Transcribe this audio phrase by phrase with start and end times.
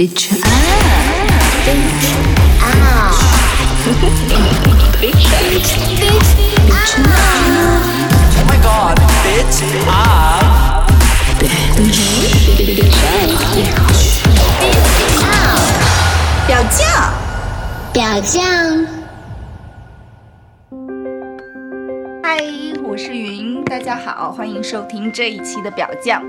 [0.00, 0.40] Bitch up,
[1.66, 3.20] bitch up,
[4.96, 5.28] bitch
[7.04, 7.28] up,
[8.32, 9.60] Oh my god, bitch
[9.90, 10.88] up.
[11.38, 12.00] bitch
[15.28, 15.60] up，
[16.46, 16.80] 表酱，
[17.92, 18.40] 表酱，
[22.22, 22.40] 嗨，
[22.82, 26.22] 我是云，大家好，欢迎收听这一期的表酱。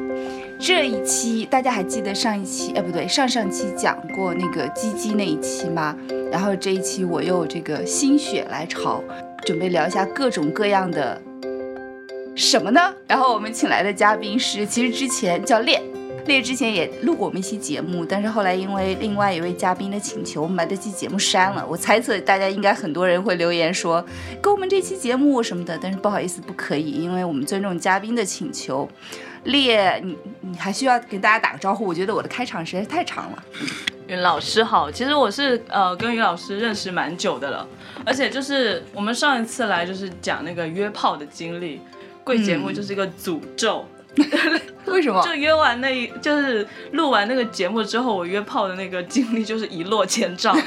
[0.64, 5.98] 这一期大家还记得上一期，哎不对，上上期讲过那个鸡鸡那一期吗？
[6.32, 9.04] 然后这一期我又这个心血来潮，
[9.44, 11.20] 准备聊一下各种各样的
[12.36, 12.94] 什么呢？
[13.08, 15.82] 然后我们请来的嘉宾是，其实之前叫烈。
[16.28, 21.66] 烈之前也录过我们一期节目，但是后来因为另外一位嘉宾的请求，我们把这期节目删了。
[21.68, 24.06] 我猜测大家应该很多人会留言说，
[24.40, 28.88] 给我们这期节目什么的，但是不好意思，不可以，因为我们尊重嘉宾的请求。
[29.44, 31.86] 烈，你你还需要跟大家打个招呼？
[31.86, 33.44] 我觉得我的开场实在是太长了。
[34.08, 37.68] 云老师好，其实我是呃跟云老师认识蛮久的了，
[38.06, 41.80] 而且就是我们上一次来就是讲那个约炮的经历，
[42.24, 43.88] 贵节目就是一个诅咒，
[44.86, 45.24] 为什么？
[45.24, 50.58] 就约完那一就是录完那个节目之后，我约炮的那个经历就是一落千丈。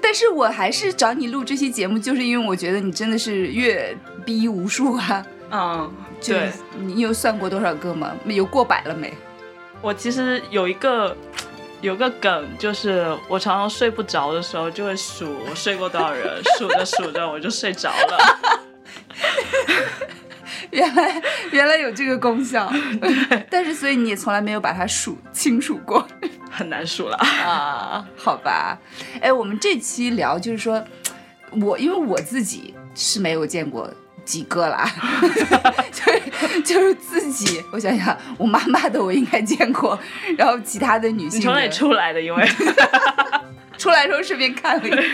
[0.00, 5.26] 但是我还是找你录这期节目，就是因为我觉得你真的是阅逼无数啊。
[5.50, 5.92] 嗯，
[6.22, 8.12] 就对，你有算过多少个吗？
[8.26, 9.12] 有过百了没？
[9.80, 11.16] 我其实有一个
[11.80, 18.18] 有个梗，就是我常常睡不着的时候就会数我睡过多少人， 数着数着我就睡着了。
[20.70, 22.72] 原来原来有这个功效，
[23.50, 26.06] 但是所以你也从来没有把它数清楚过
[26.50, 27.16] 很难数了。
[27.44, 28.06] 啊？
[28.16, 28.78] 好吧，
[29.20, 30.82] 哎，我们这期聊就是说，
[31.60, 33.92] 我因为我自己是没有见过
[34.24, 34.90] 几个啦，
[35.92, 36.12] 就
[36.48, 39.98] 是就是自己，我想想，我妈妈的我应该见过，
[40.36, 42.20] 然后其他的女性的你从哪里出来的？
[42.20, 42.48] 因为
[43.78, 45.02] 出来的时候顺便看了一眼。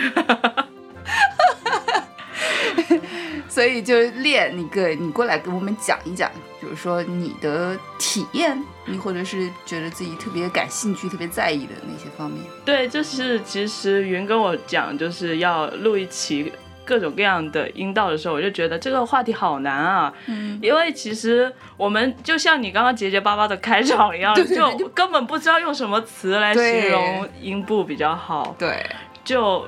[3.49, 12.41] 所以就是练你个，你过来给我们讲一讲，比如说你的体验，你或者是觉得自己特别感兴趣、特别在意的那些方面。
[12.63, 16.53] 对，就是其实云跟我讲，就是要录一期
[16.89, 20.11] 各种各样的阴道的时候，我就觉得这个话题好难啊。
[20.25, 28.55] 嗯，因为其实我们就像你刚刚结结巴巴的开场一样，对对对就根本不知道用什么词来形容阴部比较好。
[28.57, 28.83] 对，
[29.23, 29.63] 就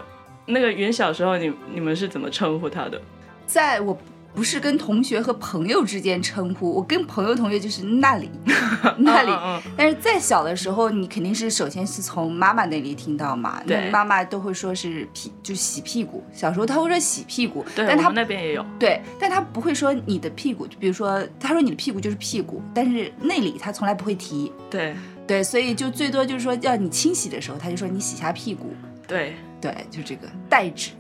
[0.47, 2.99] 那个云小时候你你们是怎么称呼他的？
[3.45, 3.95] 在我
[4.33, 8.29] 不是跟同学和朋友之间称呼，我跟朋友同学就是那里
[8.97, 9.61] 那里。
[9.75, 13.61] 但是再小的时候，你肯定是首先是从妈妈那里听到嘛，
[13.91, 16.23] 妈妈都会说是屁，就洗屁股。
[16.33, 18.65] 小时候她会说洗屁股，对，但她我们那边也有。
[18.79, 24.51] 对，但他不会说你的屁股，就比如说，他说你的屁股就是屁股，但是那里他从来不会提。
[24.69, 24.95] 对
[25.27, 28.73] 对，所以就最多就是说要你清洗的时候，他就说你洗下屁股。
[29.07, 30.91] 对对，就这个代指。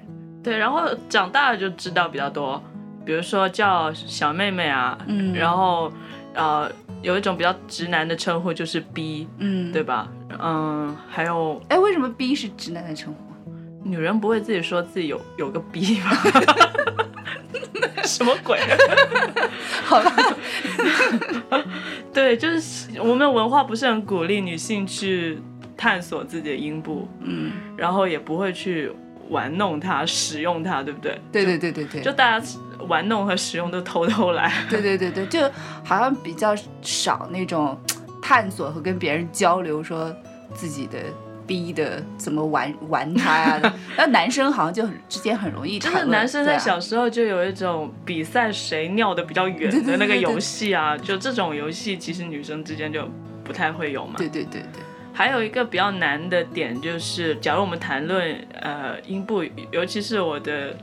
[0.43, 2.61] 对，然后长大了就知道比较多，
[3.05, 5.91] 比如说叫小妹妹啊，嗯然后
[6.33, 9.81] 呃有一种比较直男的称呼就是 B，嗯，对。
[9.83, 10.07] 吧？
[10.39, 13.51] 嗯，还有哎，为什么 B 是直男的称呼？
[13.83, 16.11] 女人不会自己说自己有有个 B 吗？
[18.05, 18.59] 什么鬼？
[19.85, 20.11] 好了，
[22.13, 25.39] 对，就是我们的文化不是很鼓励女性去
[25.75, 28.91] 探索自己的阴部，嗯，然后也不会去
[29.31, 31.19] 玩弄它、使用它，对不对？
[31.31, 32.45] 对对对对对，就大家
[32.87, 34.53] 玩弄和使用都偷偷来。
[34.69, 35.41] 对对对对，就
[35.83, 37.75] 好像比较少那种
[38.21, 40.15] 探索和跟别人交流，说
[40.53, 40.99] 自己的。
[41.47, 43.59] 逼的怎么玩玩它呀、
[43.97, 53.05] 然后男生好像就很之间很容易就是男生在小时候就有一种比赛谁尿的比较远的那个游戏啊，就这种游戏其实女生之间就
[53.43, 54.13] 不太会有嘛。
[54.17, 54.81] 对对对对，
[55.13, 60.75] 还有一个比较难的点就是，假如我们谈论呃阴部，尤其是我的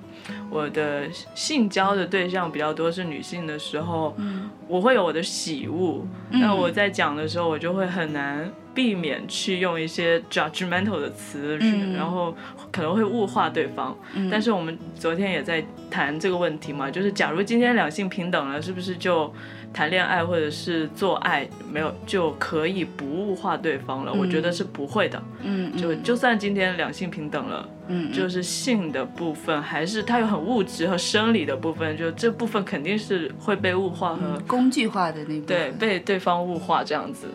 [0.50, 4.50] 我的性交的对象比较多是女性的时候，嗯。
[4.68, 6.40] 我会有我的喜恶，嗯。
[6.40, 12.32] 那我在讲的时候，我就会很难避免去用一些 judgmental 的词，嗯然后
[12.70, 13.98] 可能会物化对方。
[14.14, 15.60] 嗯但是我们昨天也在
[15.90, 19.34] 谈这个问题嘛，就是假如今天两性平等了，是不是就
[19.72, 24.12] 谈恋爱或者是做爱没有就可以不物化对方了？
[24.12, 25.20] 我觉得是不会的。
[25.42, 37.26] 嗯，就嗯就算今天两性平等了，嗯，就是性的部分还是它有很物质和生理的部分，就这部分肯定是会被物化和、嗯工具化的那部分对被对方物化这样子。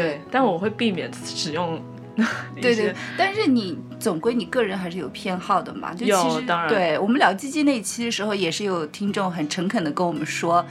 [0.00, 1.80] 对，但我会避免使用
[2.60, 5.94] 对对，但是你总归你个人还是有偏好的嘛。
[5.94, 10.64] 就有其实当然对我们聊鸡鸡那一期的时候，也是有听众很诚恳的跟我们说，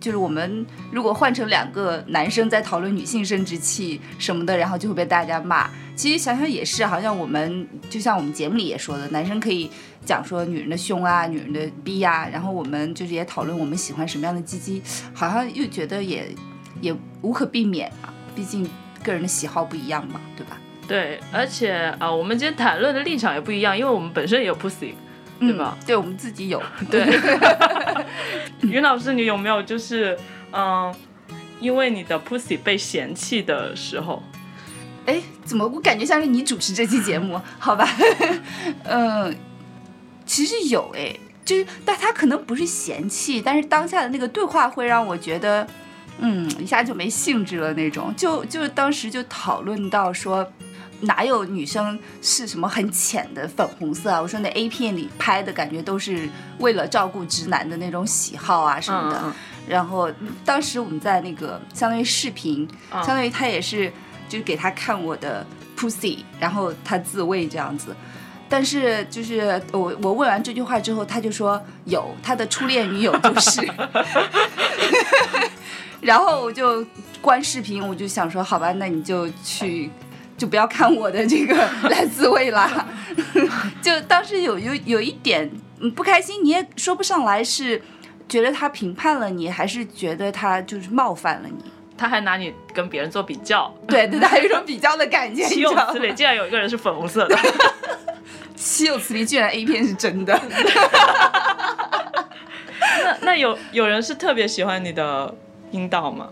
[0.00, 5.68] 就是我们如果换成两个男生在讨论女性生殖器什么的，然后就会被大家骂。
[5.96, 9.70] 其实想想也是，好像我们就像我们节目里也说的，男生可以
[10.06, 14.82] 讲说女人的胸啊，女人的逼呀、然后我们就是也讨论我们喜欢什么样的鸡鸡，
[15.12, 16.26] 好像又觉得也
[16.80, 18.68] 也无可避免啊，毕竟
[19.02, 20.56] 个人的喜好不一样嘛，对吧？
[20.86, 24.92] 对，而且啊、我们今天谈论的立场也不一样，因为我们本身也有 pussy，
[25.40, 25.76] 对吧？
[25.80, 25.86] 嗯？
[25.86, 27.06] 对我们自己有， 对，
[28.62, 30.18] 云老师，你有没有就是
[30.52, 30.94] 嗯、
[31.58, 34.22] 因为你的 pussy 被嫌弃的时候？
[35.06, 37.40] 哎，怎么我感觉像是你主持这期节目？
[37.58, 37.88] 好吧，
[38.84, 39.34] 嗯，
[40.26, 41.14] 其实有哎，
[41.44, 45.66] 就是但他可能不是嫌弃，但是当下的那个对话会让我觉得，
[46.18, 48.14] 嗯，一下就没兴致了那种。
[48.16, 50.46] 就就当时就讨论到说。
[51.00, 54.22] 哪有女生是什么很浅的粉红色啊？
[54.22, 56.26] 我说那 A 片里拍的感觉都是
[56.60, 59.18] 为了照顾直男的那种喜好啊什么的。
[59.18, 59.32] 嗯嗯
[59.68, 60.10] 然后
[60.46, 63.92] 当时我们在那个相当于视频，嗯相当于他也是
[64.30, 65.44] 就是给他看我的
[65.76, 67.94] pussy，然后他自慰这样子。
[68.48, 73.60] 但是就是我我问完这句话之后，他就说有他的初恋女友就是，
[76.04, 76.84] 然后我就
[77.20, 79.90] 关视频，我就想说好吧，那你就去。
[80.36, 81.54] 就不要看我的这个
[81.88, 82.84] 来自慰啦，
[83.80, 85.48] 就当时有有有一点
[85.78, 87.80] 嗯不开心，你也说不上来是
[88.28, 91.64] 觉得他评判了你，还是觉得他就是冒犯了你？
[91.96, 95.60] 他还拿你跟别人做比较，对对，他有一种比较的感觉， 岂？
[95.60, 96.12] 有此理！
[96.14, 97.38] 竟然有一个人是粉红色的，
[98.56, 99.24] 岂有此理！
[99.24, 100.38] 居然 A 片是真的。
[103.04, 105.32] 那那有有人是特别喜欢你的
[105.74, 106.28] 阴道吗？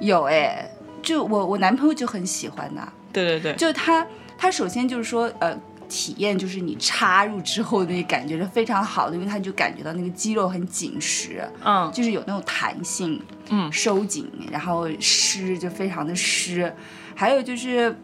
[0.00, 0.70] 有哎，
[1.02, 4.06] 就我我男朋友就很喜欢呐、对对对，就他
[4.36, 5.58] 他首先就是说呃。
[5.90, 13.18] 体验就是你插入之后的那个感觉是非常好的，因为他就感觉到那个肌肉很紧实，嗯就是有那种弹性，
[13.48, 16.70] 嗯收紧，然后湿就非常的湿，
[17.14, 17.96] 还有就是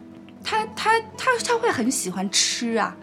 [0.43, 2.97] 他他他他会很喜欢吃啊，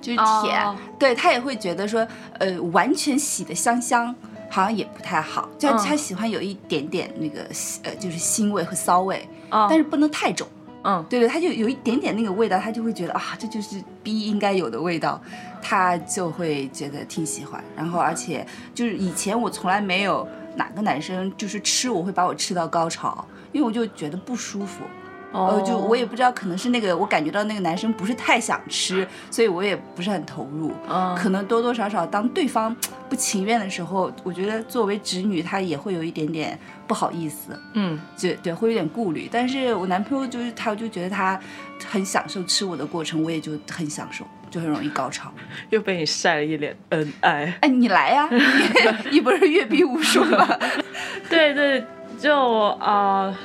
[0.00, 2.06] 就是舔，哦对他也会觉得说
[2.38, 4.14] 呃完全洗的香香。
[4.50, 7.42] 好像也不太好，就嗯他喜欢有一点点那个
[7.82, 10.46] 呃，就是腥味和骚味，哦但是不能太重。
[10.84, 15.20] 嗯对对，他就有一点点那个味道，他就会觉得啊，这就是 B 应该有的味道，
[15.60, 17.62] 他就会觉得挺喜欢。
[17.76, 24.84] 然后而且就是以前我从来没有哪个男生就是吃我会把我吃到高潮，因为我就觉得不舒服。
[25.32, 30.72] 哦呃，就我也不知道，可能是那个我感觉到那个男生不是太想吃，所以我也不是很投入。
[30.88, 32.74] 嗯可能多多少少，当对方
[33.08, 37.58] 不情愿的时候，我觉得作为侄女，她也会有一点点不好意思。
[37.74, 39.28] 嗯对对，会有点顾虑。
[39.30, 41.38] 但是我男朋友就是他，就觉得他
[41.86, 45.30] 很享受吃我的过程，我也就很享受，就很容易高潮。
[45.70, 47.54] 又被你晒了一脸恩爱。
[47.60, 50.48] 哎，你来呀、你你不是阅兵无数吗？
[51.28, 51.84] 对对，
[52.18, 52.34] 就
[52.80, 53.36] 啊、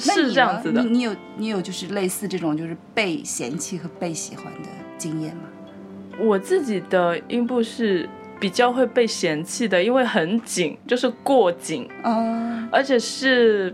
[0.00, 0.90] 是这样子的你。
[0.90, 4.68] 你有你有就是类似这种就是被嫌弃和被喜欢的
[4.98, 5.42] 经验吗？
[6.18, 8.08] 我自己的阴部是
[8.38, 13.72] 比较会被嫌弃的，因为很紧，就是过紧，嗯而且是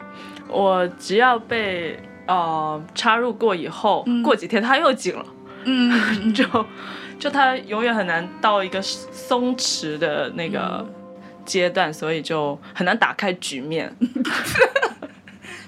[0.48, 5.24] 我只要被呃插入过以后，嗯过几天它又紧了，
[5.64, 5.90] 嗯，
[6.32, 6.44] 就
[7.18, 10.94] 就它永远很难到一个松弛的那个嗯
[11.44, 13.92] 阶段，所以就很难打开局面。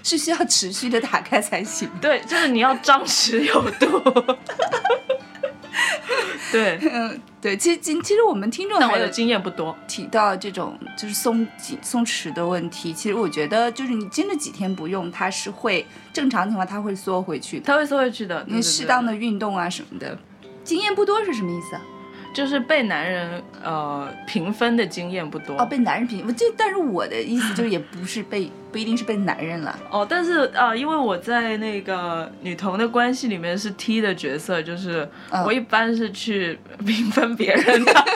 [0.09, 1.87] 是需要持续的打开才行。
[2.01, 4.01] 对，就是你要张弛有度。
[6.51, 9.77] 对，嗯，对，其实其其实我们听众但我的经验不多。
[9.87, 17.67] 提到这种就是松紧松弛的问题，其实我觉得就是你真的几天不用，它是会正常情况它会缩回去的。
[17.67, 20.19] 它会缩回去的，你适当的运动啊什么的，
[20.65, 21.83] 经验不多是什么意思啊？
[22.39, 29.77] 就是被男人呃评分的经验不多哦，被男人评，这但是我的意思就是也不是被不一定是被男人了。
[29.91, 37.93] 哦，但是啊、呃因为我在那个女同的关系里面是 T 的角色，就是嗯我一般是去评分别人的。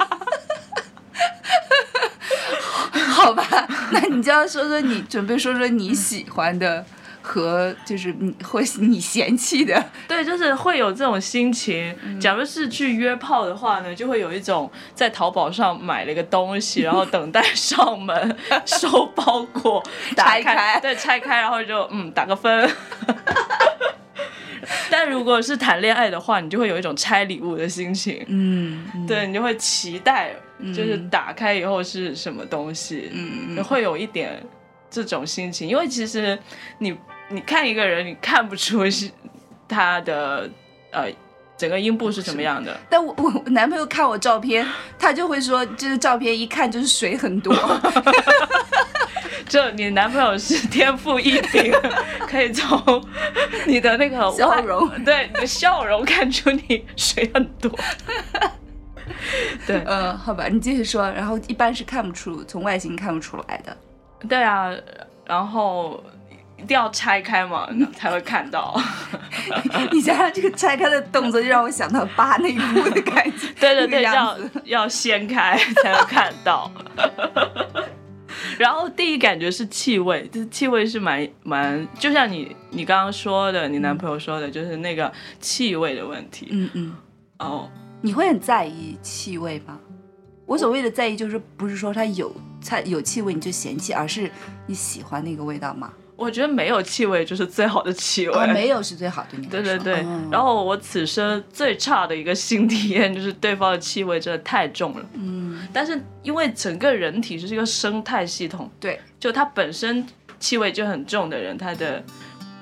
[3.08, 3.44] 好吧，
[3.90, 6.86] 那你就要说说你准备说说你喜欢的
[7.22, 9.82] 和就是你会你嫌弃的。
[10.08, 11.94] 对，就是会有这种心情。
[12.20, 18.36] 假如是去约炮的话呢，就会有一种在淘宝上买了一个东西， 然后等待上门
[18.66, 19.82] 收包裹，
[20.16, 22.68] 打拆开对，拆开，然后就嗯打个分。
[24.90, 30.34] 但如果是谈恋爱的话，你就会有一种拆礼物的心情，嗯，对你就会期待，
[30.74, 34.40] 就是打开以后是什么东西，嗯会有一点
[34.88, 36.38] 这种心情，因为其实
[36.78, 36.96] 你
[37.28, 39.10] 你看一个人，你看不出是
[39.68, 40.48] 他的
[40.90, 41.10] 呃
[41.56, 44.66] 整个阴部是什么样的， 但我我 我男朋友看我照片，
[44.98, 47.54] 他就会说，这个照片一看就是水很多。
[49.48, 51.70] 就你男朋友是天赋异禀，
[52.26, 53.04] 可以从
[53.66, 57.70] 你的那个笑容，对你的笑容看出你水很多。
[59.66, 61.02] 对嗯，好吧，你继续说。
[61.10, 63.76] 然后一般是看不出，从外形看不出来的。
[64.26, 64.70] 对啊，
[65.26, 66.02] 然后
[66.62, 68.80] 一定要拆开嘛，才会看到。
[69.90, 73.48] 你想想这个拆开的动作，就让我想到扒内裤的感觉。
[73.58, 76.70] 对对对，那个样要子要掀开才能看到。
[78.58, 86.48] 然后第一感觉是气味，就是气味是蛮蛮，就像你你刚刚说的，你男朋友说的，就是那个气味的问题。
[86.50, 86.94] 嗯嗯，
[87.38, 87.68] 哦，
[88.00, 89.78] 你会很在意气味吗？
[90.46, 94.30] 我所谓的在意，就是不是说它有它有气味你就嫌弃，而是
[94.66, 95.92] 你喜欢那个味道吗？
[96.22, 98.34] 我觉得没有气味就是最好的气味。
[98.34, 99.46] 哦，没有是最好对你。
[99.46, 105.04] 对对对，嗯然后我此生最差的一个性体验就是对方的气味真的太重了。
[105.14, 110.06] 嗯，但是因为整个人体是一个生态系统，对，就它本身
[110.38, 112.02] 气味就很重的人，他的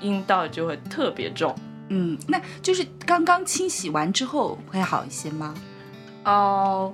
[0.01, 1.55] 阴道就会特别重。
[1.89, 5.53] 嗯，那就是刚刚清洗完之后会好一些吗？
[6.23, 6.93] 哦，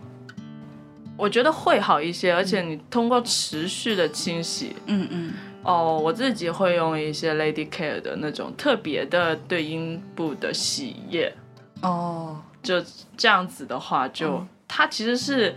[1.16, 5.34] 我觉得会好一些，而且你通过持续的清洗，嗯嗯
[5.64, 11.34] 哦，我自己会用一些 Lady Care 的那种特别的对阴部的洗液，
[11.82, 12.82] 哦，就
[13.18, 15.56] 这样子的话就，嗯它其实是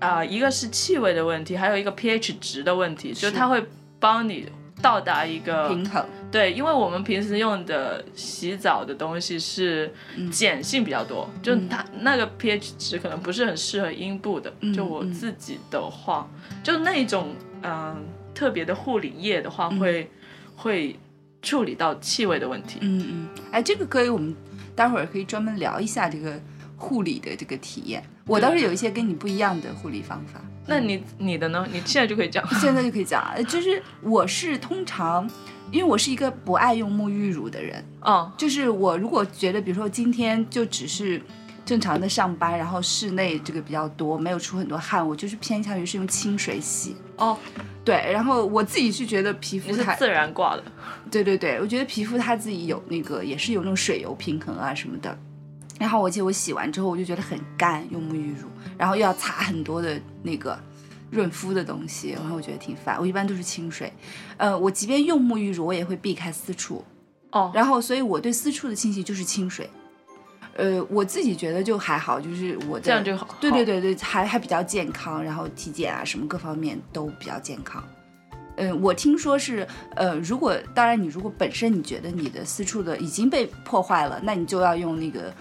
[0.00, 3.64] 啊、一个是气味的问题，还有一个 pH 值的问题，就是它会
[3.98, 4.46] 帮你
[4.80, 6.04] 到达一个平衡。
[6.30, 14.52] 对，因为我们平时用的洗澡的东西是嗯碱性比较多，就它那个 pH 值可能不是很适合阴部的。
[14.60, 16.28] 嗯就我自己的话，
[16.62, 17.96] 就那种嗯、
[18.38, 20.08] 特别的护理液的话，会
[20.54, 20.96] 会
[21.42, 22.78] 处理到气味的问题。
[22.82, 24.32] 嗯嗯，哎，这个可以，我们
[24.76, 26.40] 待会儿可以专门聊一下这个
[26.76, 28.00] 护理的这个体验。
[28.26, 30.40] 我倒是有一些跟你不一样的护理方法。
[30.68, 31.66] 那你你的呢？
[31.72, 32.46] 你现在就可以讲。
[32.60, 35.28] 现在就可以讲，啊就是我是通常，
[35.72, 41.20] 因为我是一个不爱用沐浴乳的人，哦，就是我如果觉得，比如说今天就只是
[41.68, 46.96] 正常的上班，然后室内这个比较多，没有出很多汗，我就是偏向于是用清水洗。
[47.18, 47.36] 哦，
[47.84, 50.64] 对，然后我自己是觉得皮肤它，是自然挂的。
[51.10, 55.14] 对对对，我觉得皮肤它自己有那个也是有那种水油平衡啊什么的。
[55.78, 58.48] 然后我记得我洗完之后，我就觉得很干，用沐浴乳，
[58.78, 60.58] 然后又要擦很多的那个
[61.10, 62.96] 润肤的东西，然后我觉得挺烦。
[62.98, 63.92] 我一般都是清水，
[64.38, 66.82] 呃，我即便用沐浴乳，我也会避开私处，
[67.32, 69.68] 哦，然后所以我对私处的清洗就是清水。
[70.58, 77.82] 呃，我自己觉得就还好，就是我的这样就好对对对对，还还比较健康，然后体检啊什么各方面都比较健康。
[78.56, 85.32] 嗯，我听说是，呃，如果当然你如果本身你觉得你的私处的已经被破坏了，那你就要用那个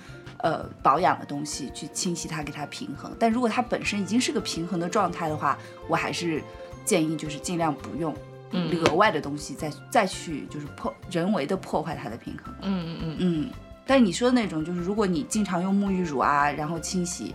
[0.44, 3.12] 呃保养的东西去清洗它，给它平衡。
[3.20, 5.58] 但如果它本身已经是个平衡的状态的话，
[5.88, 6.40] 我还是
[6.86, 8.16] 建议就是尽量不用
[8.52, 12.54] 嗯额外的东西再再去就是破人为的破坏它的平衡。
[12.62, 13.50] 嗯嗯嗯，嗯，
[13.88, 17.34] 但是你说的那种，就是如果你经常用沐浴乳啊，然后清洗，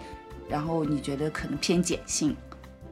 [0.48, 2.36] 然后你觉得可能偏碱性，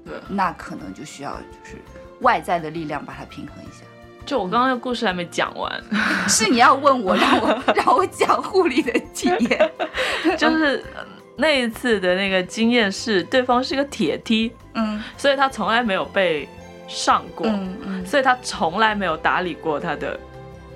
[0.04, 0.14] 对。
[0.28, 1.76] 那可能就需要就是
[2.20, 3.84] 外在的力量把它平衡一下。
[4.26, 5.82] 就我刚刚的故事还没讲完，
[6.28, 9.70] 是你要问我，让我 让我讲护理的经验。
[10.38, 11.04] 就是呃
[11.36, 15.02] 那一次的那个经验是，对方是一个铁梯，嗯。
[15.16, 16.48] 所以他从来没有被
[16.86, 18.06] 上过，嗯嗯。
[18.06, 20.18] 所以他从来没有打理过他的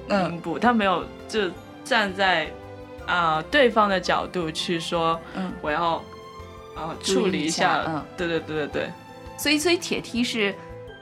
[0.08, 1.42] 阴嗯部，他没有就
[1.84, 2.50] 站在
[3.06, 6.02] 啊、对方的角度去说，嗯，我要
[6.76, 8.90] 啊、处理一一下下，嗯对对对对对，
[9.38, 10.54] 所以所以铁梯是。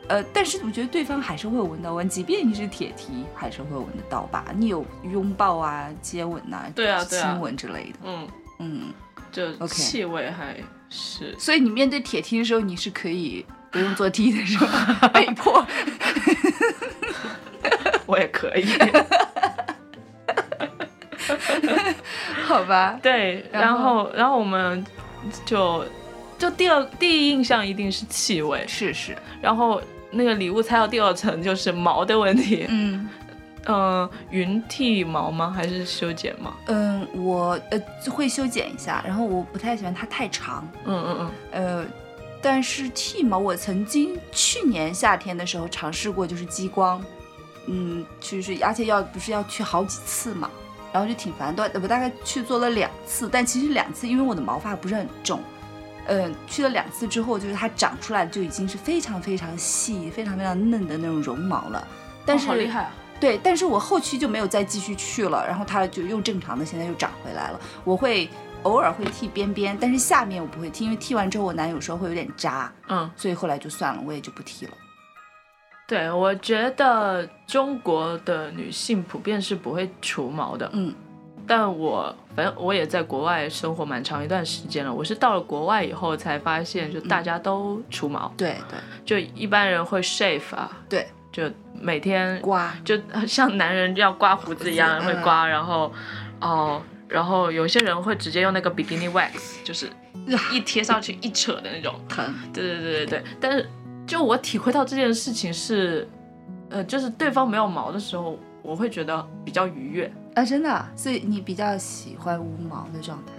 [0.09, 4.45] 呃，但是我觉得对方还是会闻到闻，即便你是铁梯，还是会闻得到吧？
[4.59, 7.99] 你有拥抱啊、接吻呐、对啊对啊亲吻之类的。
[8.03, 8.29] 嗯，
[8.59, 8.93] 嗯，
[9.31, 10.57] 就 OK 气味还
[10.91, 15.09] 是所以你面对铁梯的时候，你是可以不用坐梯的，是吧？
[15.15, 15.65] 被迫。
[18.05, 18.67] 我也可以，
[22.47, 22.99] 好吧。
[23.03, 24.11] 对，然然后？
[24.15, 24.85] 然后我们
[25.45, 25.85] 就
[26.39, 33.09] 就第二第一印象一定是气味，是是，然后那个礼物猜到第二层就是毛的问题，嗯。
[33.67, 35.53] 嗯、云剃毛吗？
[35.57, 36.53] 还是修剪吗？
[36.67, 41.87] 嗯，我呃会修剪一下，然后我不太喜欢它太长，嗯嗯嗯，呃，
[42.43, 47.01] 但是剃毛我曾经去年夏天的时候尝试过，就是激光，
[47.67, 50.51] 嗯，就是而且要不是要去好几次嘛，
[50.93, 55.41] 然后就挺烦的，我大概去做了两次，但其实两次因为我的毛发不是很重。
[56.07, 61.87] 嗯，去了两次之后，就是它长出来就已经是非常非常细、非常非常嫩的那种绒毛了。
[62.27, 62.91] 但是、哦好厉害啊！
[63.21, 67.61] 对，但是我后期就没有再继续去了，然后它就又正常的，现在又长回来了。
[67.85, 68.29] 我会
[68.65, 74.73] 偶尔会剃边边，但是下面我不会剃，因为剃完之后我男友说会有点扎，嗯，所以后来就算了，我也就不剃了。
[75.93, 80.95] 对，我觉得中国的女性普遍是不会除毛的，嗯。
[81.47, 84.95] 但我反正我也在国外生活蛮长一段时间了。
[84.95, 88.79] 我是到了国外以后才发现，就大家都除毛，对对。
[89.05, 91.43] 就一般人会 shave 啊，对，就
[91.79, 92.73] 每天刮。
[92.83, 95.93] 就像男人要刮胡子一样会刮，然后
[96.41, 99.91] 哦，然后有些人会直接用那个 bikini wax，就是
[100.53, 101.95] 一贴上去一扯的那种。
[102.09, 103.69] 疼，对对对对对，但是
[104.07, 106.09] 就我体会到这件事情是，
[106.71, 110.13] 呃，就是对方没有毛的时候，我会觉得比较愉悦。
[110.35, 113.33] 啊，真的啊，所以你比较喜欢无毛的状态。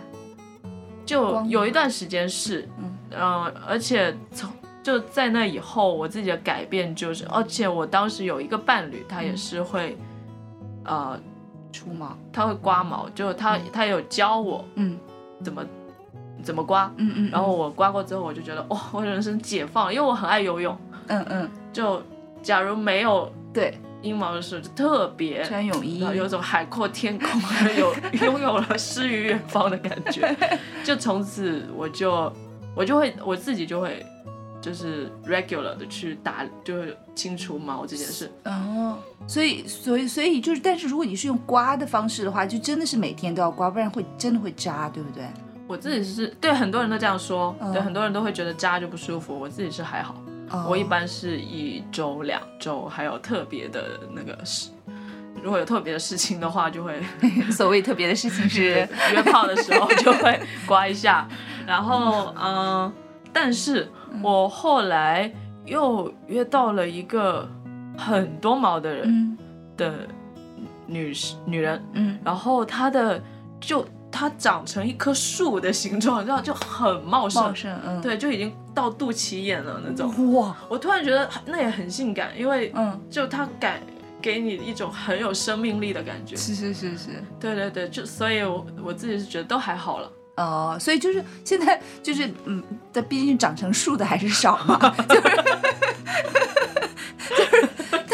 [1.05, 2.91] 就有一段时间是，嗯。
[3.11, 4.49] 呃、而且从
[4.81, 9.95] 就在那以后，我自己的改变就是，而且我当时有一个伴侣，他也是会，
[10.85, 11.19] 呃，
[11.71, 14.97] 除毛，他会刮毛，就他他有教我嗯。
[15.43, 15.61] 怎么
[16.43, 22.01] 怎么刮，嗯嗯，然后我刮过之后，我就觉得哇，我人生解放了，因为我很爱游泳，嗯嗯，就
[22.41, 25.43] 假如没有对，阴毛的时候，就特别。
[25.43, 25.99] 穿泳衣。
[25.99, 27.29] 有种海阔天空，
[27.77, 27.93] 有
[28.25, 30.35] 拥有了诗与远方的感觉，
[30.83, 32.31] 就从此我就
[32.75, 34.05] 我就会我自己就会
[34.61, 38.31] 就是 regular 的去打，就是清除毛这件事。
[38.45, 38.97] 哦，
[39.27, 45.23] 所以所以所以就是，但是如果你是用刮的方式的话，就真的是每天都要刮，不然会真的会扎，对不对？
[45.73, 47.73] 我自己是对很多人都这样说，嗯。
[47.73, 50.15] 对很多人都会觉得扎就不舒服，我自己是还好，
[50.51, 50.67] 哦。
[50.69, 54.69] 我一般是一周两周，还有特别的那个事，
[55.41, 57.01] 如果有特别的事情的话，就会
[57.51, 61.27] 所谓特别的事情是，约炮的时候就会刮一下，
[61.65, 62.93] 然后嗯，
[63.33, 63.89] 但是
[64.21, 65.33] 我后来
[65.65, 67.49] 又约到了一个
[67.97, 69.37] 很多毛的人嗯。
[69.75, 70.07] 的
[70.85, 73.19] 女士女人，嗯，然后她的
[73.59, 80.33] 就她长成一棵树的形状，你知道就很茂盛，茂盛，嗯，对，就已经到肚脐眼了那种。
[80.33, 83.81] 哇，我突然觉得那也很性感，因为嗯，就它感
[84.21, 86.35] 给你一种很有生命力的感觉。
[86.35, 90.11] 是是是是，对对对，就所以我我自己是觉得都还好了。
[90.37, 94.77] 哦，所以就是现在就是嗯，但毕竟长成树的还是少嘛，
[95.09, 95.21] 就是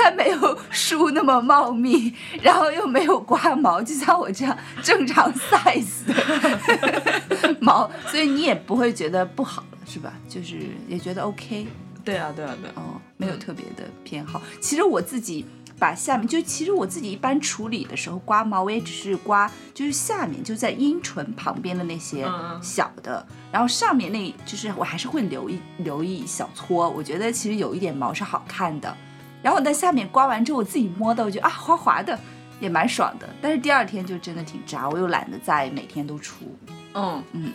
[0.02, 10.14] 它没有梳那么茂密，然后又没有刮毛，就像我这样正常 size 的毛，所以你也不会觉得不好了，是吧？
[10.28, 10.58] 就是
[10.88, 11.68] 也觉得 OK
[12.04, 12.74] 对啊，对啊，对啊。
[12.76, 14.42] 哦，没有特别的偏好。
[14.62, 15.46] 其实我自己。
[15.80, 22.28] 把下面就其实我自己一般处理的时候刮毛，我也只是刮就是下面就在阴唇旁边的那些
[22.62, 28.94] 小的，然后上面那就是我还是会留一留一小撮，我觉得其实有一点毛是好看的。
[29.42, 32.18] 然后我在下面刮完之后，我自己摸到我觉得啊滑滑的，
[32.60, 33.28] 也蛮爽的。
[33.42, 36.58] 但是第二天就真的挺扎，我又懒得再每天都出。
[36.94, 37.54] 嗯嗯，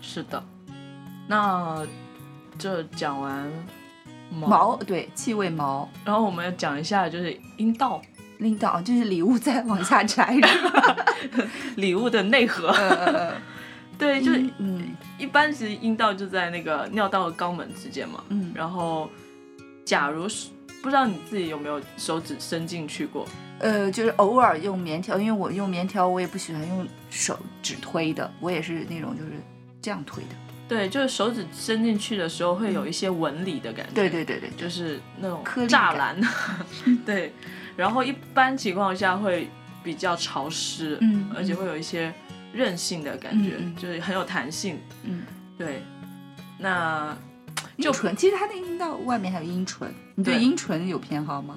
[0.00, 0.42] 是的。
[1.26, 1.86] 那
[2.58, 3.50] 这讲完
[4.30, 8.00] 毛，毛对气味毛然后我们要讲一下就是阴道
[8.38, 10.36] 阴道就是礼物再往下摘？
[11.76, 12.68] 礼物的内核。
[12.68, 13.32] 呃
[13.98, 18.24] 对，就是嗯一般其实阴道就在那个尿道和肛门之间嘛。
[18.28, 19.10] 嗯然后，
[19.84, 20.48] 假如是
[20.82, 23.26] 不知道你自己有没有手指伸进去过？
[23.58, 29.32] 呃，就是偶尔用棉条，因为我用棉条我也不喜欢用手指推的，我也是那种就是
[29.82, 30.30] 这样推的。
[30.66, 33.92] 对，就是手指伸进去的时候会有一些纹理的感觉。
[33.92, 36.18] 对对对对，就是那种栅栏，
[37.04, 37.32] 对，
[37.76, 39.48] 然后一般情况下会
[39.82, 42.14] 比较潮湿，嗯而且会有一些
[42.54, 45.22] 韧性的感觉，就是很有弹性，嗯，
[45.58, 45.82] 对。
[46.56, 47.16] 那
[47.88, 51.56] 阴唇其实它的阴道外面还有阴唇，你对对阴唇有偏好吗？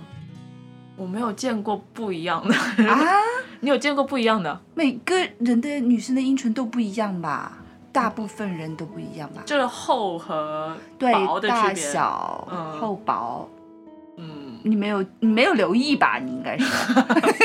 [0.96, 2.54] 我没有见过不一样的，
[2.88, 3.00] 啊，
[3.62, 4.62] 你有见过不一样的？
[4.76, 7.58] 每个人的女生的阴唇都不一样吧？
[7.92, 9.42] 大部分人都不一样吧？
[9.46, 11.84] 就是厚和对薄，的大区别。
[11.92, 13.50] 小、嗯厚薄，
[14.18, 16.20] 嗯，你没有你没有留意吧？
[16.24, 16.66] 你应该是，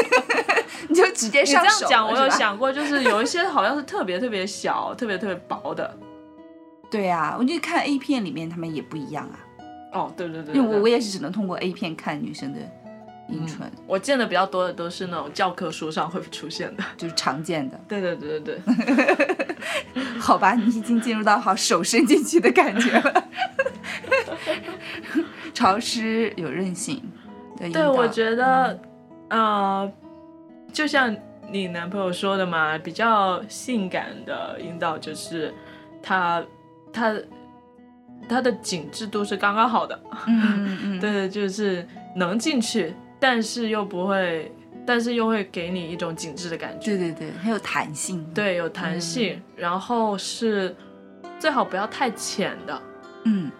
[0.88, 5.96] 你就直接你这上手样讲，我有想过，就是有一些好像是特别特别小、特别特别薄的。
[6.90, 9.38] 对呀、我就看 A 片里面他们也不一样啊，
[9.92, 12.58] 哦，对对对因为我我也是只能通过 A 片看女生的
[13.28, 16.84] 阴唇，嗯我见的比较多的都是那种教科书上会出现的。
[16.96, 17.78] 就是常见的。
[17.86, 23.24] 对对对对对， 好吧，你已经进入到好手伸进去的感觉了，
[25.52, 27.02] 潮湿有韧性
[27.58, 28.78] 对对，我觉得，
[29.28, 29.92] 呃，
[30.72, 31.14] 就像
[31.50, 35.52] 你男朋友说的嘛，比较性感的阴道就是
[36.02, 36.42] 它
[36.98, 37.14] 它
[38.28, 44.50] 它的紧致度是刚刚好的，嗯嗯 对，就是能进去，但是又不会，
[44.84, 50.74] 但是又会给你一种紧致的感觉，对对对，很有弹性。，对，有弹性，然后是
[51.38, 52.82] 最好不要太浅的，
[53.24, 53.50] 嗯，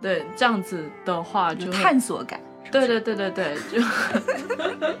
[0.00, 2.40] 对，这样子的话就探索感。
[2.70, 3.82] 对对对对对，就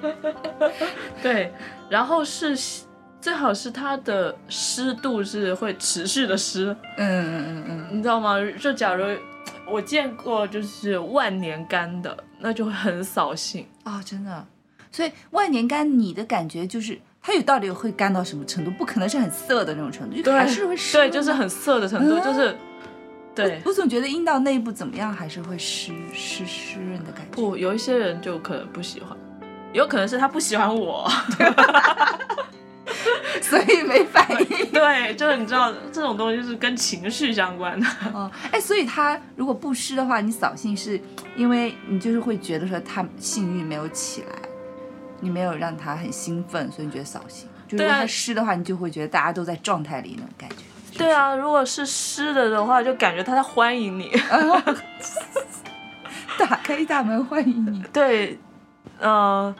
[1.22, 1.52] 对，
[1.90, 2.56] 然后是
[3.20, 8.36] 最好是它的湿度是会持续的湿，嗯嗯嗯嗯，你知道吗？
[8.60, 9.04] 就假如
[9.68, 13.66] 我见过就是万年干的，那就会很扫兴。
[13.84, 14.46] 哦，真的。
[14.90, 18.70] 所以万年干，你的感觉就是它有到底会干到什么程度？
[18.70, 20.96] 不可能是很涩的那种程度，就对，还是会湿。
[20.96, 22.56] 对，就是很涩的程度，嗯就是
[23.34, 23.60] 对。
[23.64, 27.32] 我总觉得阴道内部怎么样，还是会湿湿湿润的感觉。
[27.32, 29.14] 不，有一些人就可能不喜欢，
[29.74, 31.06] 有可能是他不喜欢我。
[33.42, 34.46] 所以没反应。
[34.72, 37.86] 对，就是你知道这种东西是跟情绪相关的。
[38.12, 41.00] 哦，哎，所以他如果不湿的话，你扫兴是
[41.36, 44.34] 因为你就是会觉得说他性欲没有起来，
[45.20, 47.48] 你没有让他很兴奋，所以你觉得扫兴。
[47.66, 50.56] 就如果他湿的话，你就会觉得大家都在状态里那种感觉。
[50.96, 54.10] 对啊，如果是湿的的话，就感觉他在欢迎你。
[56.38, 57.82] 打开大门欢迎你。
[57.92, 58.38] 对，
[58.98, 59.54] 呃，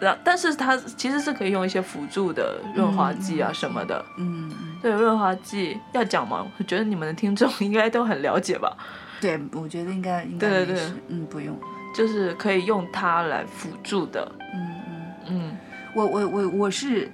[0.00, 4.04] 然但是它其实是可以用一些辅助的润滑剂啊什么的。
[4.16, 6.46] 嗯，嗯对，润滑剂要讲吗？
[6.58, 8.76] 我觉得你们的听众应该都很了解吧，
[9.20, 11.58] 对，我觉得应该应该对对对没事嗯，不用。
[11.94, 14.30] 就是可以用它来辅助的。
[14.54, 15.58] 嗯嗯，嗯，
[15.94, 17.10] 我我我我是。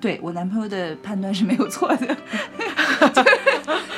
[0.00, 2.16] 对我男朋友的判断是没有错的，
[3.12, 3.24] 就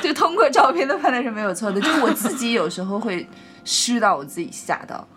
[0.01, 1.79] 就通过照片的判断是没有错的。
[1.79, 3.27] 就是我自己有时候会
[3.63, 5.07] 湿到我自己吓到，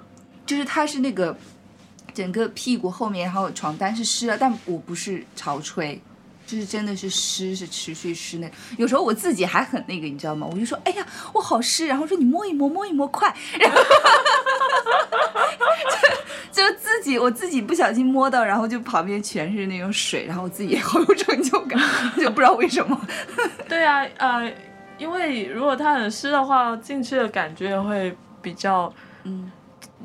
[0.45, 1.35] 就是他是那个
[2.15, 6.01] 整个屁股后面还有床单是湿的，但我不是潮吹，
[6.47, 8.49] 就是真的是湿，是持续湿那。
[8.79, 10.47] 有时候我自己还很那个，你知道吗？
[10.51, 13.77] 我就说，哎呀，我好湿，然后说你摸一摸，摸一摸，快，然后
[16.53, 21.79] 就 就自己我自己不小心摸到，然后就旁边全是那种水，然后我自己也好有成就感，
[22.17, 23.01] 就不知道为什么。
[23.69, 24.53] 对啊，呃，
[24.99, 28.93] 因为如果它很湿的话，进去的感觉会比较
[29.25, 29.51] 嗯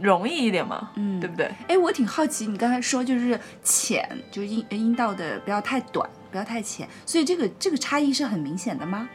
[0.02, 1.52] 容易一点嘛，嗯对不对？
[1.68, 9.10] 哎，我挺好奇，你刚才说就是浅，就是阴阴道的不要太短，不要太浅，所以这个这个差异是很明显的吗？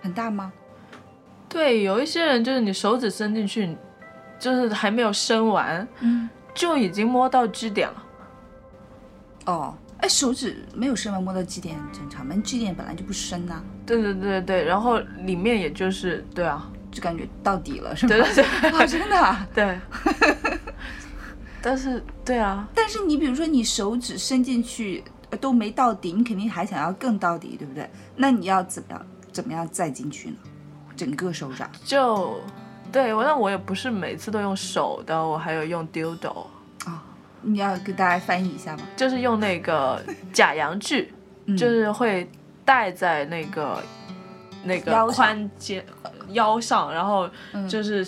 [0.00, 0.52] 很大吗？
[1.48, 3.76] 对，有一些人就是你手指伸进去，
[4.38, 8.04] 就是还没有伸完，嗯，就已经摸到支点了。
[9.46, 18.08] 哦，哎，手指没有伸完摸到基点很正常嘛，基点本来就不深呐、对对对对，然后里面也就是对啊，就感觉到底了是吗？
[18.08, 19.78] 对对对 啊，真的啊、 对。
[21.62, 27.88] 但是对啊，但是你比如说你手指伸进去呃都没到底，你肯定还想要更到底，对不对？
[28.16, 30.36] 那你要怎么样怎么样再进去呢？
[30.96, 32.40] 整个手掌就
[32.90, 36.46] 对我，那我也不是每次都用手的，我还有用 dildo，
[36.84, 37.04] 啊、
[37.42, 38.82] 你要给大家翻译一下吗？
[38.96, 41.12] 就是用那个假阳具，
[41.46, 42.28] 嗯就是会
[42.64, 43.82] 戴在那个
[44.64, 45.84] 那个腰宽肩
[46.30, 48.06] 腰上，然后嗯就是、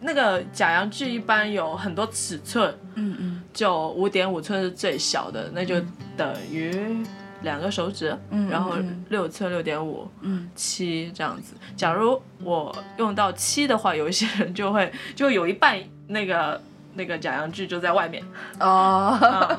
[0.00, 5.80] 那个假阳具一般有很多尺寸，嗯嗯就五点五寸是最小的，那就
[6.16, 7.04] 等于
[7.42, 8.74] 两个手指，嗯然后
[9.08, 10.08] 六寸六点五。
[10.20, 11.54] 嗯，七这样子。
[11.76, 16.60] 假如我用到七的话，有一些人就会 就有一半那个
[16.94, 18.22] 那个假阳具就在外面。
[18.60, 19.58] 哦，啊、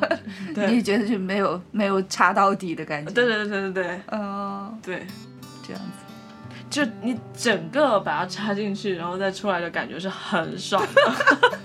[0.49, 3.11] 你对也觉得就没有没有插到底的感觉？
[3.11, 5.05] 对对对对对哦，对，
[5.67, 6.02] 这样子。
[6.73, 11.01] 就你整个把它插进去，然后再出来的感觉是很爽的。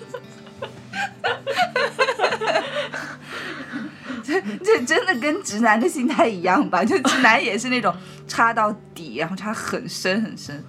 [4.22, 6.84] 这这真的跟直男的心态一样吧？
[6.84, 10.62] 就直男也是那种插到底，然后插很深很深。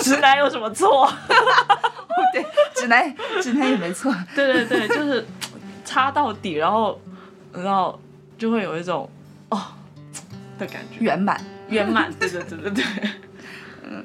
[0.00, 1.12] 直男有什么错？
[2.32, 4.14] 对，直男直男也没错。
[4.36, 5.26] 对对对，就是
[5.84, 7.00] 插到底，然后
[7.52, 8.00] 然后
[8.38, 9.10] 就会有一种
[9.48, 9.60] 哦
[10.56, 11.44] 的感觉，圆满。
[11.68, 12.12] 圆满。
[12.14, 12.84] 对对对对对。
[13.84, 14.04] 嗯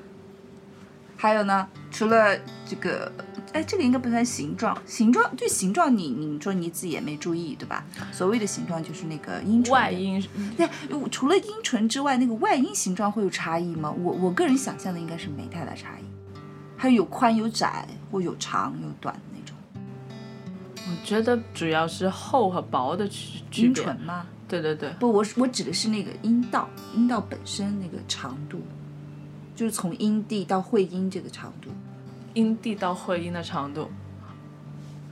[1.16, 3.10] 还有呢，除了这个，
[3.54, 7.86] 哎，这个应该不算形状，形状对形状你你说你自己也没注意对吧？
[8.12, 9.90] 所谓的形状就是那个阴唇的外。
[9.90, 10.22] 阴
[10.58, 10.70] 对，
[11.10, 13.90] 除了阴唇之外，那个外阴形状会有差异吗？
[13.90, 16.04] 我我个人想象的应该是没太大差异，
[16.76, 19.56] 还有有宽有窄，或有长有短的那种。
[20.76, 24.02] 我觉得主要是厚和薄的区区别阴唇。
[24.02, 24.26] 吗？
[24.62, 28.62] 对对对，不，我我指的是那个阴道，阴道本身那个长度，
[29.56, 31.70] 就是从阴蒂到会阴这个长度
[32.36, 33.90] 阴蒂到会阴的长度，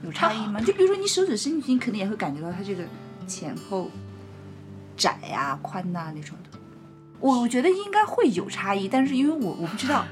[0.04, 0.60] 有差异吗？
[0.64, 2.84] 就比如说你手指伸进去，你肯定也会感觉到它这个
[3.26, 3.90] 前后
[4.96, 6.58] 窄呀、宽呐、那种的。
[7.18, 10.04] 我我觉得应该会有差异，但是因为我我不知道。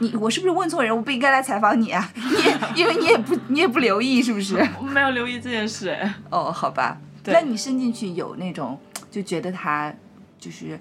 [0.00, 0.96] 你我是不是问错人？
[0.96, 2.08] 我不应该来采访你啊！
[2.14, 4.56] 你也因为你也不你也不留意是不是？
[4.80, 6.14] 我没有留意这件事哎。
[6.30, 6.96] 哦，好吧。
[7.22, 7.34] 对。
[7.34, 8.78] 那你伸进去有那种
[9.10, 9.94] 就觉得它
[10.38, 10.78] 就是，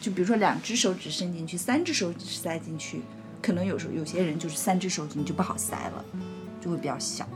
[0.00, 3.02] 就比如说两只手指伸进去，三只手指塞进去，
[3.42, 6.04] 可能有时候有些人就是三只手指你就不好塞了，
[6.60, 7.26] 就会比较小。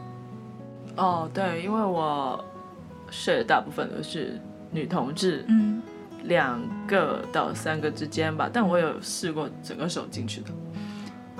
[0.96, 2.44] 哦，对，因为我
[3.10, 4.40] 睡的大部分都是
[4.72, 5.80] 女同志，嗯，
[6.24, 10.50] 两个到三个之间吧，但我有试过整个手进去的，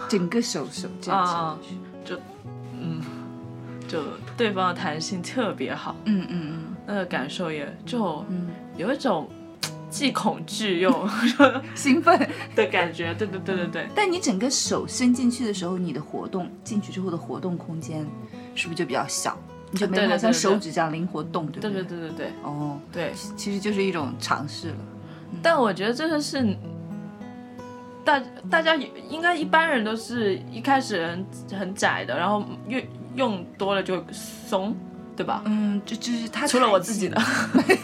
[0.08, 1.76] 整个手手这样啊进去。
[2.04, 2.20] 就
[2.80, 3.02] 嗯，
[3.88, 4.00] 就
[4.36, 9.28] 对方的弹性特别好，嗯嗯嗯那个感受也就嗯有一种
[9.90, 10.90] 既恐惧又
[11.38, 12.18] 嗯， 兴奋。
[12.56, 18.06] 的感觉，对对对对对，但你整个手伸进去的时候，你的活动进去之后的活动空间
[18.54, 19.36] 是不是就比较小？
[19.70, 23.12] 你就没办法像手指这样灵活动，对不对对对对对对哦，对。
[23.36, 24.76] 其实就是一种尝试了。
[25.42, 26.56] 但我觉得这个是
[28.02, 28.18] 大
[28.50, 31.26] 大家应该一般人都是一开始很
[31.58, 34.74] 很窄的，然后越用多了就松，
[35.18, 35.42] 对吧？
[35.46, 37.20] 嗯，就就是他除了我自己的，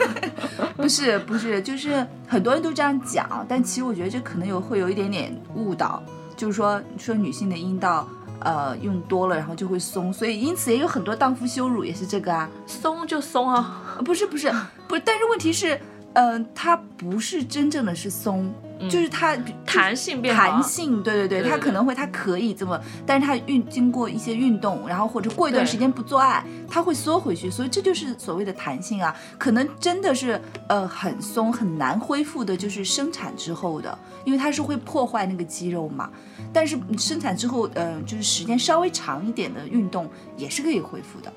[0.78, 6.00] 不是不是，就是很多人都这样讲，但其实我觉得这可能有会有一点点误导，
[6.36, 8.08] 就是说说女性的阴道。
[8.40, 12.46] 呃，用多了然后就会松，所以因此也有很多荡妇羞辱，也是这个啊。
[12.66, 14.52] 松就松啊，呃不是不是
[14.86, 15.80] 不是，但是问题是，
[16.14, 18.52] 嗯、它不是真正的是松，
[18.88, 29.14] 就是它弹性变弹性，对对对，对对它可能会它可以这么，但是它运经过一些运动，然后或者过一段时间不做爱，它会缩回去，所以这就是所谓的弹性啊。
[29.38, 36.08] 可能真的是呃很松很难恢复的，就是生产之后的，因为它是会破坏那个肌肉嘛。
[36.52, 41.32] 但是生产之后，呃，就是时间稍微长一点的运动也是可以恢复的。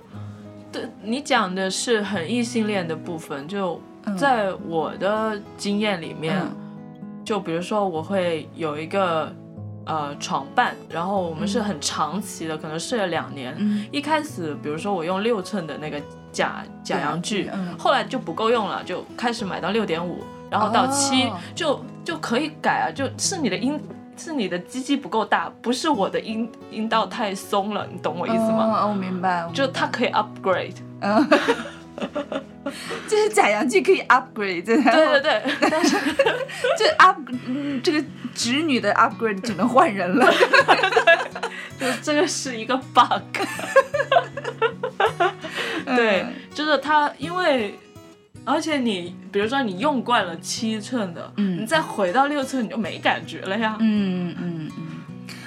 [0.72, 3.82] 对你讲的是很异性恋的部分，就嗯
[4.16, 6.56] 在我的经验里面，嗯。
[7.26, 9.30] 就比如说我会有一个
[9.86, 13.54] 呃床伴，然后我们是很长期的，可能睡了两年。
[13.58, 13.86] 嗯。
[13.92, 17.76] 一开始，比如说我用六寸的那个假假阳具，嗯。
[17.78, 21.38] 后来就不够用了，就开始买到六点五，然后到七、哦。
[21.54, 23.78] 就就可以改啊，就是你的阴
[24.16, 28.64] 是你的鸡鸡不够大，不是我的阴阴道太松了，你懂我意思吗？
[28.64, 30.78] 哦，哦我明白，我就它可以 upgrade，
[33.08, 35.98] 就是假阳具可以 upgrade，对对对对， 但是
[36.78, 38.04] 这 up 嗯这个
[38.34, 40.32] 直女的 upgrade 只能换人了。
[41.80, 43.22] 就这个是一个 bug，
[45.86, 47.78] 对，嗯就是他因为。
[48.50, 53.76] 而且你，比如说你用惯了七寸的，嗯你再回到六寸，你就没感觉了呀。
[53.82, 54.72] 嗯嗯嗯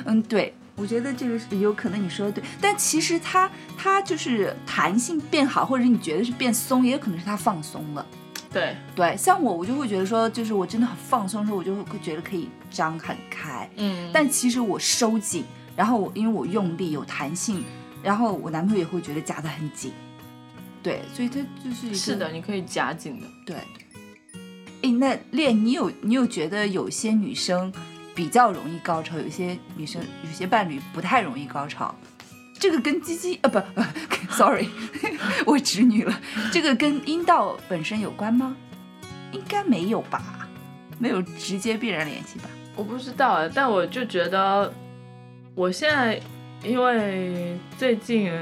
[0.04, 8.06] 嗯，对，我觉得这个是有可能你说的对，但其实它它就是弹性变好，或者你觉得是变松，也有可能是它放松了。
[8.50, 15.44] 对，对，像我，我就会觉得说，就是我真的很放松的时候，我就会觉得可以张很开，嗯，但其实我收紧，
[15.76, 17.62] 然后我因为我用力有弹性，
[18.02, 19.92] 然后我男朋友也会觉得夹得很紧。
[20.82, 23.26] 对，所以它就是是的，你可以夹紧的。
[23.44, 23.56] 对。
[24.82, 27.70] 哎，那练你有你有觉得有些女生
[28.14, 31.94] 比较容易高潮，有些女生有些伴侣不太容易高潮，
[32.58, 33.86] 这个跟鸡鸡呃不呃，
[34.30, 34.68] sorry，
[35.46, 36.20] 我直女了，
[36.52, 38.56] 这个跟阴道本身有关吗？
[39.32, 40.48] 应该没有吧，
[40.98, 42.50] 没有直接必然联系吧？
[42.76, 44.72] 我不知道啊，但我就觉得，
[45.54, 46.20] 我现在
[46.62, 48.32] 因为最近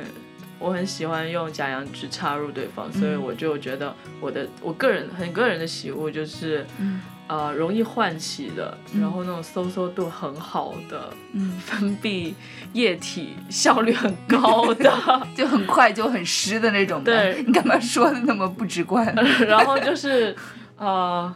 [0.58, 12.32] 我很喜欢用假阳具插入对方，所以嗯我就觉得我的我个人很个人的喜恶就是，嗯呃，容易唤起的，嗯然后那种收缩度很好的，嗯，分泌
[12.72, 14.92] 液体效率很高的，
[15.36, 17.12] 就很快就很湿的那种的。
[17.12, 19.14] 对你干嘛说的那么不直观？
[19.46, 20.34] 然后就是
[20.76, 21.32] 呃，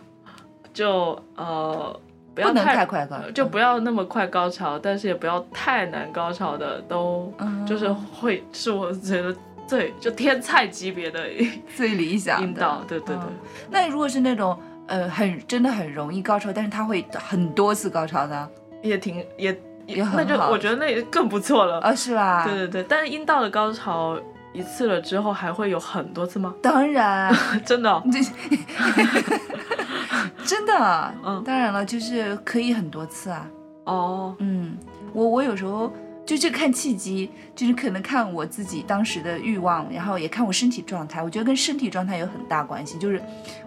[0.72, 2.00] 就呃。
[2.35, 11.28] 不能太太快就不要那么快高潮，但是也不要太难高潮的，都嗯就是会是我觉得最就天菜级别的
[11.76, 13.33] 最理想的对对对嗯，
[13.70, 18.51] 那如果是那种呃很真的很容易高潮，但是他会很多次高潮的？
[18.83, 21.79] 也挺也也很好那就我觉得那也更不错了。
[21.81, 22.45] 啊，是吧？
[22.45, 24.18] 对对对，但是阴道的高潮
[24.53, 26.55] 一次了之后还会有很多次吗？
[26.62, 28.03] 当然，真的
[30.45, 33.47] 真的，嗯当然了，就是可以很多次啊。
[33.85, 34.77] 哦，嗯，
[35.12, 35.92] 我我有时候
[36.27, 41.23] 就这看契机，就是可能看我自己当时的欲望，然后也看我身体状态。
[41.23, 42.99] 我觉得跟身体状态有很大关系。
[42.99, 43.21] 就是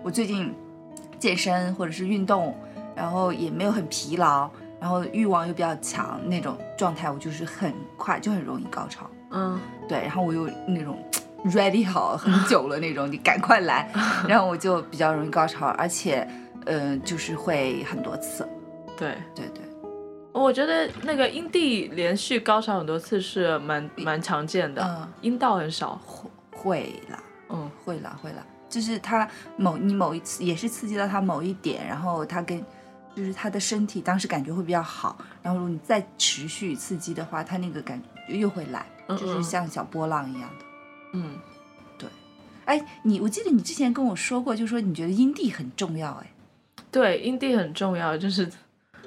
[0.03, 0.53] 我最近
[1.19, 2.55] 健身或者是运动，
[2.95, 4.49] 然后也没有很疲劳，
[4.79, 9.09] 然后欲望又比较强那种状态，我就是很快就很容易高潮。
[9.31, 10.97] 嗯，对，然后我又那种
[11.45, 13.89] ready 好很 久了那种，你赶快来，
[14.27, 16.27] 然后我就比较容易高潮，而且
[16.65, 18.47] 呃就是会很多次。
[18.97, 19.61] 对，对对，
[20.31, 25.99] 我觉得那个阴蒂连续高潮很多次是蛮蛮常见的，嗯阴道很少。
[26.05, 27.19] 会会啦。
[27.49, 28.37] 嗯，会啦会啦，
[28.75, 32.61] 就是他某你某一次也是刺激到他某一点，然后他跟
[33.15, 38.85] 就是他的身体当时感觉会比较好，然后如果你再持续刺激的话，他那个感觉又会来。
[39.07, 40.65] 嗯就是像小波浪一样的。
[41.13, 41.35] 嗯，
[41.95, 42.09] 对
[42.65, 46.31] 哎，你我记得你之前跟我说过，就说你觉得阴蒂很重要，哎，
[46.91, 48.51] 对，阴蒂很重要，就是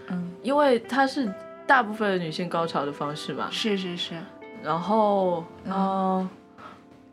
[0.07, 1.28] 嗯，因为它是
[1.66, 3.48] 大部分女性高潮的方式嘛。
[3.50, 4.14] 是是是，
[4.62, 6.28] 然后，嗯嗯，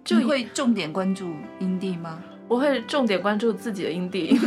[0.04, 2.22] 就会重点关注阴蒂吗？
[2.48, 4.38] 我会重点关注自己的阴蒂，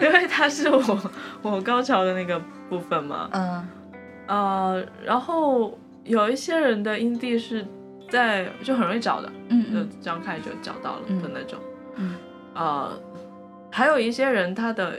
[0.00, 1.10] 因为它是我
[1.42, 3.28] 我高潮的那个部分嘛。
[3.32, 3.68] 嗯。
[4.26, 7.64] 呃，然后有一些人的阴蒂是
[8.10, 9.72] 在就很容易找的，就嗯。
[9.72, 11.58] 就张开就找到了嗯的那种。
[11.96, 12.14] 嗯。
[12.54, 12.98] 呃，
[13.70, 14.98] 还有一些人他的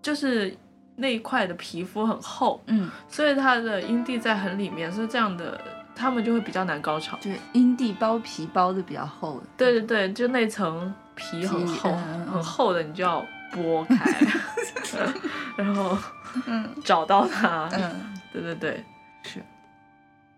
[0.00, 0.56] 就是
[0.96, 5.60] 那一块的皮肤很厚，嗯，所以他的阴蒂在很里面，所以这样的
[5.96, 7.18] 他们就会比较难高潮。
[7.20, 9.46] 就是阴蒂包皮包的比较厚的。
[9.56, 11.90] 对对对，就那层皮很厚，
[12.30, 14.14] 很厚的，你就要剥开，
[15.56, 15.96] 然后
[16.46, 16.68] 嗯。
[16.84, 17.68] 找到它。
[17.72, 18.84] 嗯，对对对，
[19.22, 19.40] 是。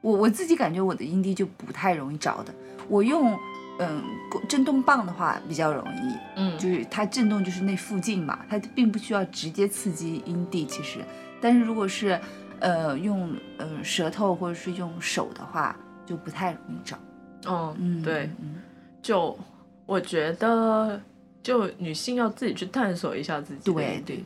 [0.00, 2.54] 我我自己感觉我的阴蒂就不太容易找的，
[2.88, 3.36] 我用
[3.80, 4.00] 嗯
[4.48, 11.00] 震动棒的话比较容易，嗯，就是它震动就是那附近嘛，它并不需要直接刺激阴蒂，其实，
[11.40, 12.18] 但是如果是
[12.60, 16.98] 呃用呃舌头或者是用手的话，就不太容易找。
[17.46, 18.56] 哦，嗯，对，嗯
[19.00, 19.38] 就
[19.86, 21.00] 我觉得，
[21.42, 24.24] 就女性要自己去探索一下自己的对对对，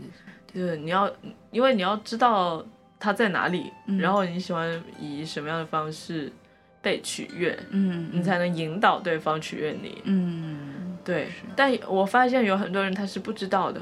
[0.55, 1.11] 就是你要，
[1.51, 2.65] 因为你要知道
[2.99, 6.33] 它在哪里，嗯然后你喜欢以什么样的方式
[6.81, 10.01] 被取悦，嗯，你才能引导对方取悦你。
[10.05, 13.81] 嗯对，但我发现有很多人他是不知道的。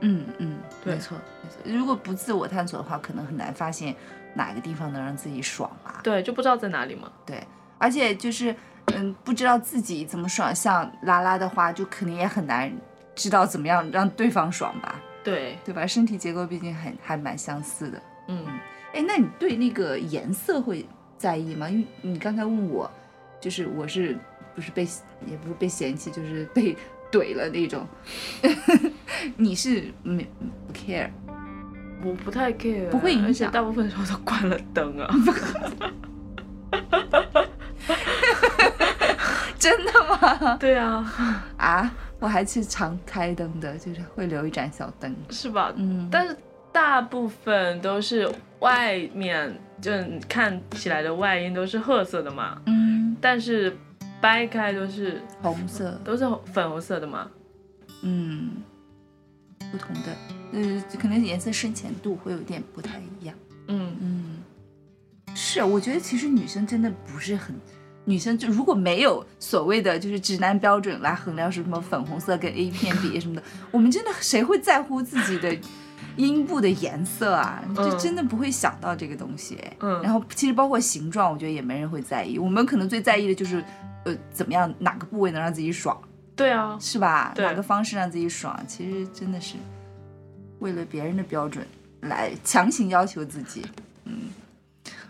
[0.00, 1.78] 嗯嗯，对没错没错。
[1.78, 3.94] 如果不自我探索的话，可能很难发现
[4.34, 6.00] 哪个地方能让自己爽吧。
[6.02, 7.10] 对，就不知道在哪里嘛。
[7.26, 7.46] 对，
[7.78, 8.54] 而且就是
[8.94, 12.72] 嗯，不知道自己怎么爽，像拉拉的话，就肯定也很难
[13.14, 15.86] 知道怎么样让对方爽吧，对，对吧？
[15.86, 18.02] 身体结构毕竟很还蛮相似的。
[18.28, 18.46] 嗯，
[18.94, 20.86] 哎，那你对那个颜色会
[21.18, 21.68] 在意吗？
[21.68, 22.90] 因为你刚才问我，
[23.40, 24.16] 就是我是
[24.54, 24.84] 不是被
[25.26, 26.76] 也不是被嫌弃，就是被
[27.10, 27.86] 怼了那种。
[29.36, 30.26] 你是没
[30.66, 31.08] 不 care？
[32.02, 35.08] 我不太 care，不会影而且响大部分时候都关了灯啊。
[39.58, 40.56] 真的吗？
[40.58, 45.14] 对啊，啊，我还是常开灯的，就是会留一盏小灯。
[45.28, 45.70] 是吧？
[45.76, 46.34] 嗯，但是
[46.72, 48.26] 大部分都是
[48.60, 53.76] 外面，就你看起来的外阴都是褐色的嘛，嗯，但是
[54.20, 57.30] 掰开都是红色，都是粉红色的吗。
[58.02, 58.50] 嗯，
[59.72, 60.16] 不同的，
[60.52, 63.34] 呃，可能颜色深浅度会有点不太一样。
[63.68, 64.36] 嗯，嗯，
[65.34, 67.54] 是，我觉得其实女生真的不是很，
[68.04, 75.56] 女生就如果没有所谓的就是直男标准来衡量是什么粉红色跟 A 片比什么的，我们真的谁会在乎自己的
[76.16, 77.62] 阴部的颜色啊？
[77.76, 79.58] 就嗯真的不会想到这个东西。
[79.80, 82.38] 嗯然后其实包括形状，我觉得也没人会在意。
[82.38, 83.64] 我们可能最在意的就是，
[84.04, 86.00] 呃，怎么样哪个部位能让自己爽，
[86.36, 87.32] 对啊，是吧？
[87.36, 88.58] 哪个方式让自己爽？
[88.66, 89.56] 其实真的是
[90.58, 91.66] 为了别人的标准
[92.00, 93.64] 来强行要求自己。
[94.04, 94.30] 嗯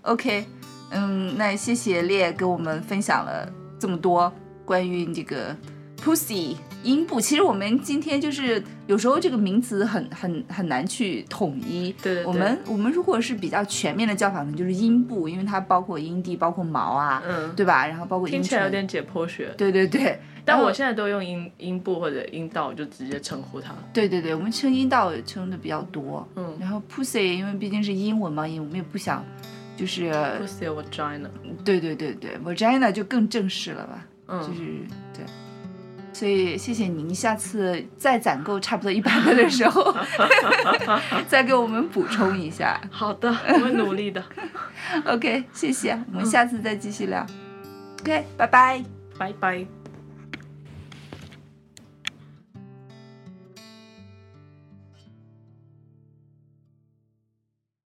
[0.03, 0.46] ，OK，
[0.90, 4.33] 嗯，那谢谢烈给我们分享了这么多
[4.64, 5.57] 关于这个
[6.03, 7.21] pussy 阴部。
[7.21, 11.95] 其实我们今天就是有时候这个名词很很很难去统一。
[12.03, 17.87] 对对对，我们我们如果是比较全面的叫法，可能就是阴部，因为它包括阴蒂，包括毛啊，嗯，对吧？
[17.87, 20.19] 然后包括阴听起来有，点解剖学，对对对。
[20.43, 23.75] 但我现在都用阴阴部或者阴道，就直接称呼它。
[23.93, 29.25] 对对对，我们称阴道也称的比较多，嗯然后 pussy 因为毕竟是英文嘛，因为我们也不想，
[29.77, 31.29] 就是，pussy vagina，
[31.62, 34.62] 对对对对，vagina 就更正式了吧，嗯就嗯，是
[35.14, 35.25] 对。
[36.21, 39.97] 所以谢谢您，下次再攒够差不多一百个的时候，
[41.27, 42.79] 再给我们补充一下。
[42.91, 44.23] 好的，我会努力的，
[45.07, 47.25] OK，谢谢，我们下次再继续聊。
[48.03, 48.85] OK，拜拜。
[49.17, 49.80] 拜拜。